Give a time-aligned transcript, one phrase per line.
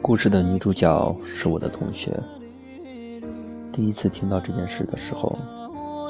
[0.00, 2.18] 故事的女主角是我的同学。
[3.70, 5.36] 第一次听到这件事的时候，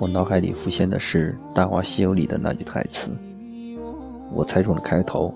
[0.01, 3.11] 我脑海里浮现的是《大话西游》里的那句台词。
[4.33, 5.35] 我猜中了开头，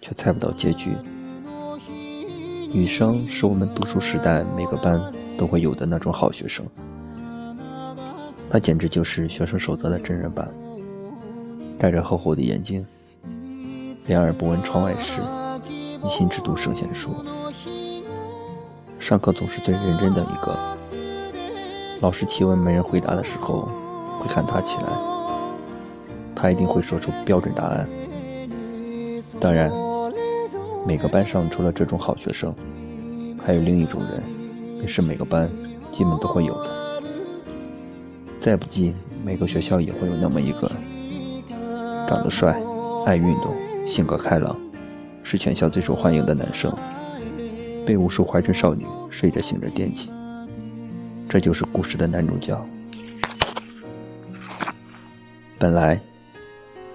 [0.00, 0.90] 却猜不到结局。
[2.76, 5.00] 女生是我们读书时代每个班
[5.38, 6.62] 都会有的那种好学生，
[8.50, 10.46] 她简直就是学生守则的真人版。
[11.78, 12.86] 戴着厚厚的眼镜，
[14.08, 15.22] 两耳不闻窗外事，
[16.04, 17.08] 一心只读圣贤书。
[19.00, 20.54] 上课总是最认真的一个，
[22.02, 23.70] 老师提问没人回答的时候，
[24.20, 24.88] 会喊他起来，
[26.34, 27.88] 他一定会说出标准答案。
[29.40, 29.85] 当然。
[30.86, 32.54] 每个班上除了这种好学生，
[33.44, 34.22] 还有另一种人，
[34.80, 35.50] 也是每个班
[35.90, 37.02] 基本都会有的。
[38.40, 40.70] 再不济，每个学校也会有那么一个，
[42.08, 42.56] 长得帅、
[43.04, 43.52] 爱运动、
[43.84, 44.56] 性格开朗，
[45.24, 46.72] 是全校最受欢迎的男生，
[47.84, 50.08] 被无数怀春少女睡着醒着惦记。
[51.28, 52.56] 这就是故事的男主角。
[55.58, 56.00] 本来，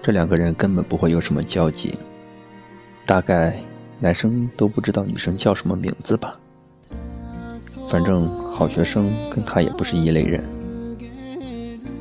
[0.01, 1.93] 这两个人根本不会有什么交集，
[3.05, 3.61] 大概。
[4.03, 6.33] 男生都不知道女生叫什么名字吧？
[7.87, 10.43] 反正好学生跟他也不是一类人。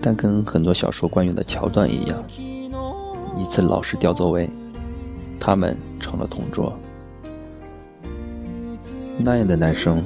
[0.01, 2.25] 但跟很多小说惯用的桥段一样，
[3.39, 4.49] 一次老师调座位，
[5.39, 6.73] 他们成了同桌。
[9.19, 10.03] 那样的男生，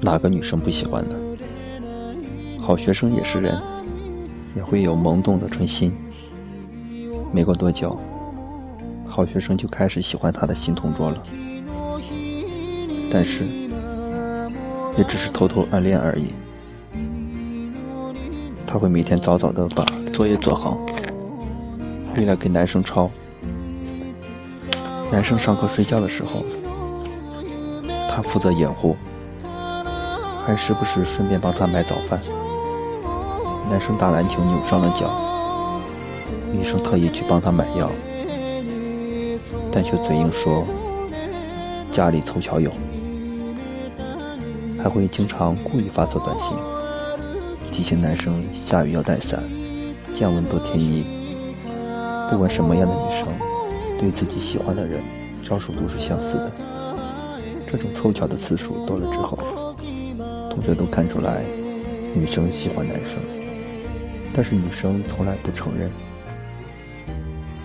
[0.00, 1.16] 哪个女生不喜欢呢？
[2.60, 3.52] 好学生也是人，
[4.54, 5.92] 也会有萌动的春心。
[7.32, 7.98] 没过多久。
[9.16, 11.16] 好学生就开始喜欢他的新同桌了，
[13.10, 13.44] 但是
[14.94, 16.34] 也只是偷偷暗恋而已。
[18.66, 19.82] 他会每天早早的把
[20.12, 20.76] 作业做好，
[22.14, 23.10] 回来给男生抄。
[25.10, 26.44] 男生上课睡觉的时候，
[28.10, 28.94] 他负责掩护，
[30.44, 32.20] 还时不时顺便帮他买早饭。
[33.70, 35.80] 男生打篮球扭伤了脚，
[36.52, 37.90] 女生特意去帮他买药。
[39.76, 40.64] 但却嘴硬说
[41.92, 42.72] 家里凑巧有，
[44.82, 46.56] 还会经常故意发错短信，
[47.70, 49.44] 提醒男生下雨要带伞，
[50.14, 51.04] 降温多添衣。
[52.30, 53.28] 不管什么样的女生，
[54.00, 55.02] 对自己喜欢的人
[55.44, 56.52] 招数都是相似的。
[57.70, 59.38] 这种凑巧的次数多了之后，
[60.50, 61.42] 同学都看出来
[62.14, 63.12] 女生喜欢男生，
[64.32, 65.90] 但是女生从来不承认。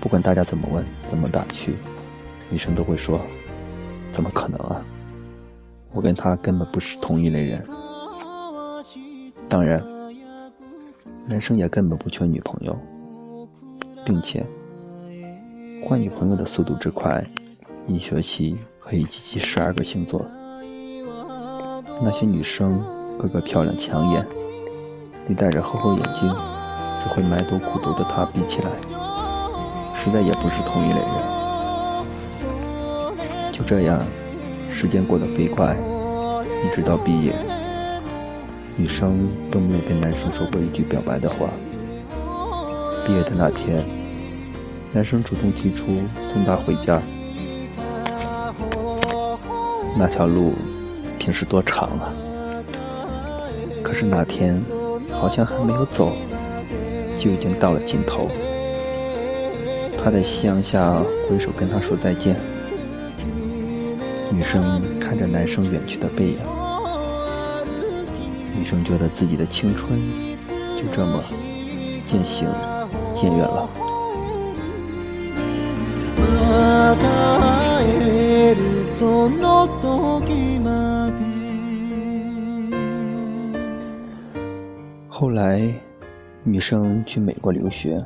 [0.02, 1.78] 不管大家怎么问，怎么打趣。
[2.52, 3.22] 女生都会说
[4.12, 4.84] ：“怎么可能啊？
[5.94, 7.64] 我跟他根本不是同一类人。”
[9.48, 9.82] 当然，
[11.26, 12.78] 男生也根本不缺女朋友，
[14.06, 14.46] 并且
[15.86, 17.26] 换女朋友的速度之快，
[17.88, 20.26] 一学期可以集齐十二个星座。
[22.04, 22.84] 那些女生
[23.18, 24.28] 个个漂亮抢眼，
[25.26, 26.30] 你戴着厚厚眼镜，
[27.02, 28.70] 只会埋头苦读的他比起来，
[30.04, 31.41] 实在也不是同一类人。
[33.62, 34.02] 就这样，
[34.74, 35.76] 时间过得飞快，
[36.66, 37.32] 一直到毕业，
[38.76, 41.48] 女生都没有跟男生说过一句表白的话。
[43.06, 43.86] 毕业的那天，
[44.92, 45.86] 男生主动提出
[46.34, 47.00] 送她回家。
[49.96, 50.54] 那条路
[51.20, 52.10] 平时多长啊！
[53.84, 54.60] 可是那天
[55.12, 56.14] 好像还没有走，
[57.20, 58.28] 就已经到了尽头。
[60.04, 60.96] 他在夕阳下
[61.30, 62.36] 挥手跟她说再见。
[64.34, 66.40] 女生看着男生远去的背影，
[68.58, 70.00] 女生觉得自己的青春
[70.78, 71.22] 就这么
[72.06, 72.48] 渐行
[73.14, 73.70] 渐远了。
[85.10, 85.62] 后来，
[86.44, 88.04] 女生去美国留学，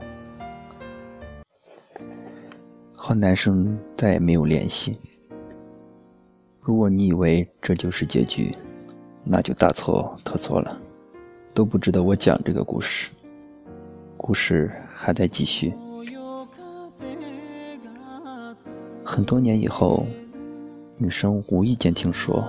[2.96, 5.00] 和男生再也没有联系。
[6.66, 8.52] 如果你以为这就是结局，
[9.24, 10.76] 那就大错特错了，
[11.54, 13.12] 都不值得我讲这个故事。
[14.18, 15.72] 故事还在继续。
[19.04, 20.08] 很多年以后，
[20.98, 22.44] 女生无意间听说，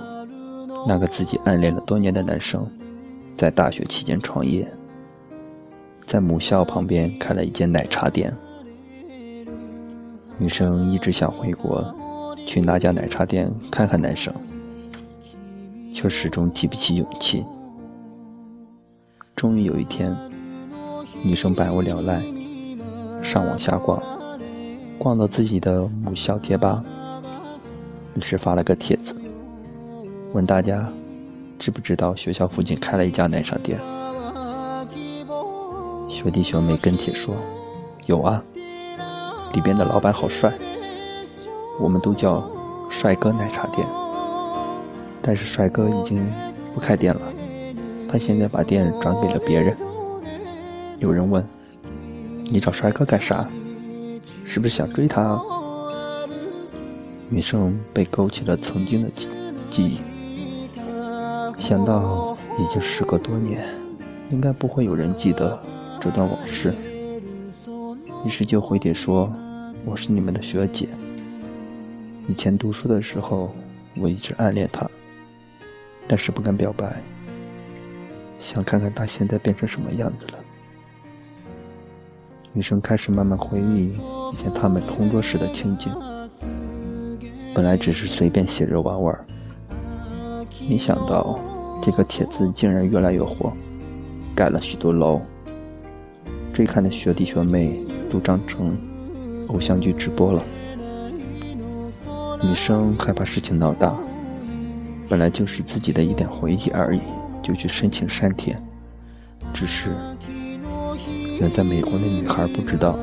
[0.87, 2.67] 那个自己暗恋了多年的男生，
[3.37, 4.67] 在大学期间创业，
[6.07, 8.35] 在母校旁边开了一间奶茶店。
[10.39, 11.95] 女生一直想回国。
[12.47, 14.33] 去那家奶茶店看看男生，
[15.93, 17.43] 却始终提不起勇气。
[19.35, 20.15] 终于有一天，
[21.21, 22.21] 女生百无聊赖，
[23.21, 24.01] 上网瞎逛，
[24.97, 26.81] 逛到自己的母校贴吧，
[28.15, 29.13] 于是发了个帖子，
[30.33, 30.89] 问大家
[31.59, 33.77] 知不知道学校附近开了一家奶茶店。
[36.07, 37.35] 学弟学妹跟帖说
[38.07, 38.41] ：“有啊，
[39.53, 40.49] 里边的老板好帅，
[41.79, 42.49] 我们都叫
[42.89, 43.87] 帅哥奶茶店。
[45.21, 46.25] 但是帅哥已经
[46.73, 47.21] 不开店了，
[48.09, 49.75] 他现在把店转给了别人。”
[50.99, 51.45] 有人问
[52.49, 53.47] ：“你找帅哥干啥？
[54.45, 55.39] 是不是想追他？”
[57.29, 59.27] 女生被勾起了曾经的记
[59.69, 59.99] 记忆，
[61.59, 63.67] 想到已经时隔多年，
[64.31, 65.59] 应该不会有人记得。
[65.99, 66.73] 这段往事，
[68.23, 69.29] 于是就回帖说
[69.83, 70.87] ：“我是你们的学姐。
[72.27, 73.55] 以前读书的时候，
[73.95, 74.85] 我一直暗恋她，
[76.07, 77.01] 但是不敢表白。
[78.37, 80.33] 想看看她现在变成什么样子了。”
[82.51, 83.93] 女生开始慢慢回忆
[84.33, 85.89] 以前他们同桌时的情景。
[87.55, 89.25] 本来只是随便写着玩玩，
[90.69, 91.39] 没想到
[91.81, 93.51] 这个帖子竟然越来越火，
[94.35, 95.21] 盖了许多楼。
[96.53, 97.79] 追看的学弟学妹
[98.09, 98.77] 都长成
[99.47, 100.43] 偶像剧直播了。
[102.41, 103.93] 女生害怕事情闹大，
[105.09, 107.01] 本来就是自己的一点回忆而已，
[107.41, 108.57] 就去申请删帖。
[109.53, 109.89] 只是
[111.39, 112.95] 远在美国的女孩不知道，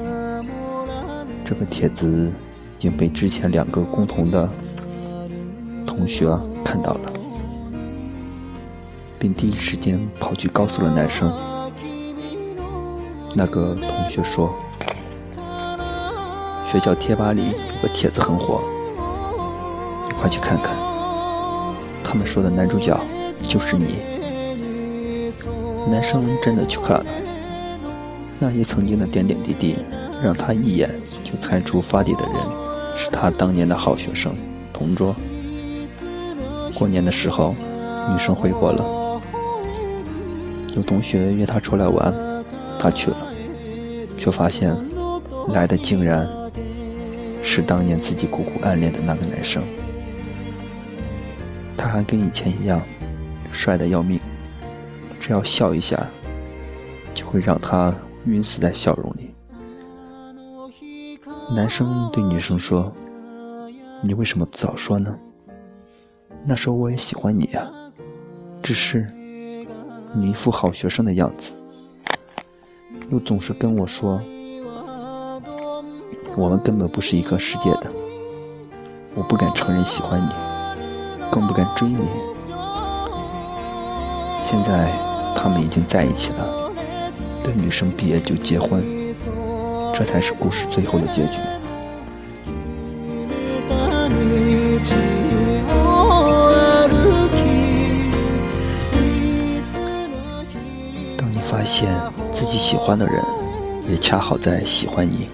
[1.45, 2.33] 这个帖子
[2.79, 4.49] 已经被之前两个共同的
[5.85, 6.29] 同学
[6.65, 7.13] 看到了，
[9.19, 11.33] 并第一时间跑去告诉了男生。
[13.35, 14.55] 那个同学说，
[16.71, 18.63] 学校贴吧里有个帖子很火，
[20.25, 20.75] 快去看看。
[22.03, 22.99] 他们说的男主角
[23.43, 23.97] 就是你。
[25.91, 27.05] 男生真的去看了，
[28.39, 29.77] 那些曾经的点点滴滴，
[30.23, 30.89] 让他一眼
[31.21, 32.33] 就猜出发帖的人
[32.97, 34.33] 是他当年的好学生，
[34.73, 35.15] 同桌。
[36.75, 37.55] 过年的时候，
[38.11, 39.21] 女生回国了，
[40.75, 42.15] 有同学约她出来玩。
[42.81, 43.17] 他去了，
[44.19, 44.75] 却发现
[45.49, 46.27] 来的竟然
[47.43, 49.63] 是当年自己苦苦暗恋的那个男生。
[51.95, 52.83] 还跟以前一样，
[53.53, 54.21] 帅的要命，
[55.21, 56.05] 只要笑一下，
[57.15, 57.95] 就会让他
[58.25, 59.33] 晕死在笑容里。
[61.55, 62.93] 男生对女生说
[64.03, 65.17] ：“你为什么不早说呢？
[66.45, 67.71] 那时候我也喜欢你呀，
[68.61, 69.09] 只是
[70.13, 71.55] 你一副好学生的样子。”
[73.13, 74.21] 又总是跟我说，
[76.37, 77.87] 我们根本不是一个世界的。
[79.15, 80.54] 我不敢承认喜欢你，
[81.35, 82.07] 更不敢追你。
[84.41, 84.93] 现在
[85.35, 86.71] 他们已经在一起了，
[87.43, 88.81] 等女生毕业就结婚，
[89.93, 91.39] 这才是故事最后的结局。
[101.19, 101.89] 当你发现。
[102.33, 103.23] 自己喜欢的人，
[103.89, 105.29] 也恰好在喜欢你，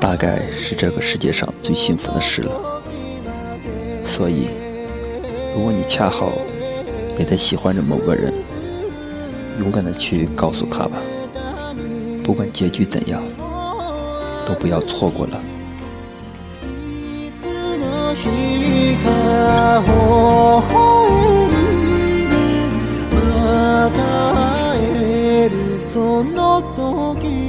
[0.00, 2.82] 大概是这个世界上最幸福的事了。
[4.04, 4.48] 所以，
[5.55, 6.31] 如果你恰好
[7.17, 8.33] 也在喜欢着某个人，
[9.59, 10.97] 勇敢的去告诉他吧，
[12.23, 13.21] 不管结局怎样，
[14.45, 15.41] 都不要错过了。
[25.95, 27.48] その時